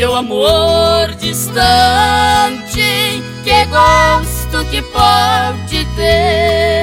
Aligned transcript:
seu 0.00 0.14
amor 0.14 1.14
distante, 1.18 1.60
que 3.44 3.64
gosto 3.66 4.64
que 4.70 4.80
pode 4.82 5.84
ter. 5.96 6.80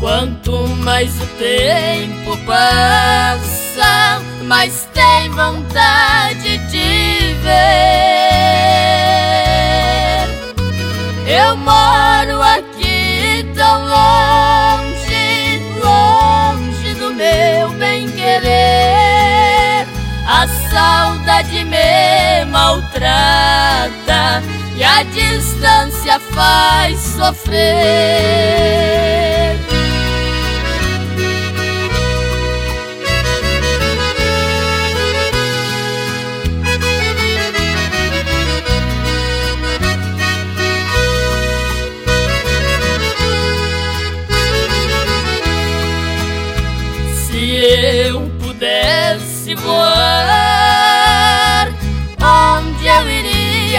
Quanto 0.00 0.68
mais 0.84 1.10
o 1.20 1.26
tempo 1.38 2.36
passa, 2.46 4.22
mais 4.44 4.88
tem 4.94 5.28
vontade 5.30 6.56
de 6.68 7.34
ver. 7.42 7.84
Eu 11.26 11.56
moro 11.56 11.93
maltrata 22.54 24.40
e 24.76 24.84
a 24.84 25.02
distância 25.02 26.20
faz 26.20 27.00
sofrer. 27.00 27.64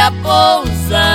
Iria 0.05 0.11
pousar? 0.21 1.05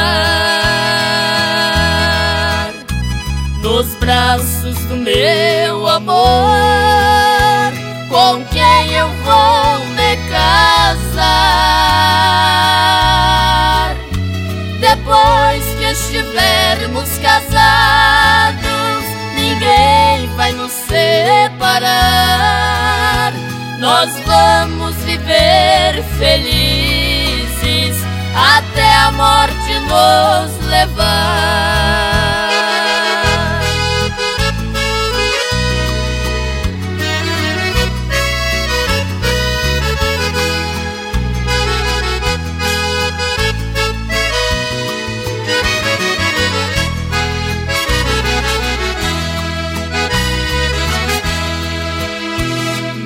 Nos 3.62 3.94
braços 3.96 4.76
do 4.86 4.96
meu 4.96 5.86
amor, 5.86 6.16
com 8.08 8.44
quem 8.46 8.92
eu 8.92 9.08
vou 9.08 9.78
me 9.94 10.16
casar? 10.28 11.20
Depois 14.80 15.64
que 15.78 15.84
estivermos 15.84 17.18
casados, 17.18 19.04
ninguém 19.34 20.26
vai 20.36 20.52
nos 20.52 20.72
separar. 20.72 21.92
Nós 23.78 24.10
vamos 24.26 24.96
viver 24.96 26.02
felizes 26.18 26.89
até 28.34 28.94
a 28.96 29.12
morte 29.12 29.78
nos 29.88 30.66
levar. 30.66 32.20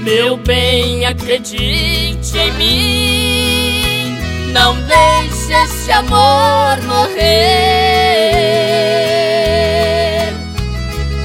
Meu 0.05 0.37
bem, 0.37 1.07
acredite 1.07 2.37
em 2.37 2.53
mim. 2.53 3.24
Esse 5.63 5.93
amor 5.93 6.83
morrer. 6.83 7.45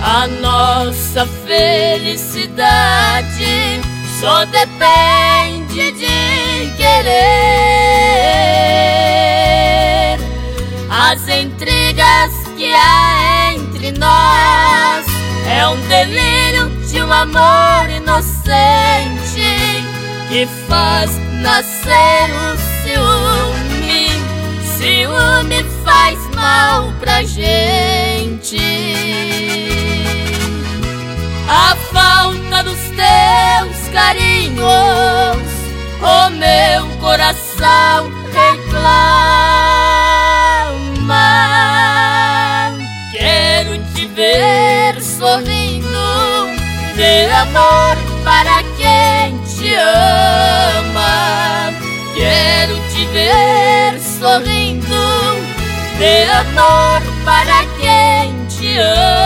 A 0.01 0.27
nossa 0.27 1.25
felicidade 1.45 2.69
só 4.19 4.45
depende 4.45 5.91
de 5.93 6.73
querer. 6.77 7.49
As 10.89 11.27
intrigas 11.27 12.31
que 12.57 12.73
há 12.73 13.53
entre 13.53 13.91
nós 13.93 15.05
é 15.49 15.67
um 15.67 15.79
delírio 15.87 16.69
de 16.87 17.01
um 17.01 17.11
amor 17.11 17.89
inocente 17.89 18.29
que 20.29 20.45
faz 20.67 21.11
nascer 21.41 22.29
o 22.29 22.57
ciúme. 22.57 22.68
Ciúme 24.79 25.61
faz 25.83 26.17
mal 26.33 26.93
pra 27.01 27.21
gente. 27.21 28.57
A 31.49 31.75
falta 31.91 32.63
dos 32.63 32.79
teus 32.95 33.89
carinhos, 33.91 34.63
o 35.99 36.29
meu 36.29 36.87
coração 37.01 38.09
reclama. 38.31 38.77
Quero 43.11 43.83
te 43.93 44.05
ver 44.15 45.01
sorrindo 45.01 46.47
de 46.95 47.29
amor 47.33 47.97
para 48.23 48.63
quem 48.77 49.37
te 49.39 49.75
ama. 49.75 51.73
Quero 52.15 52.75
te 52.93 53.05
ver 53.07 53.99
sorrindo 53.99 54.58
de 55.99 56.23
amor 56.31 57.01
para 57.25 57.65
quem 57.77 58.45
te 58.47 58.77
ama. 58.77 59.18